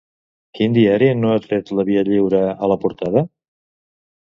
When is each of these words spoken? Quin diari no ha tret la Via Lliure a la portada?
Quin 0.59 0.71
diari 0.77 1.09
no 1.17 1.33
ha 1.33 1.43
tret 1.43 1.69
la 1.81 1.87
Via 1.91 2.05
Lliure 2.09 2.41
a 2.55 2.73
la 2.75 2.81
portada? 2.87 3.27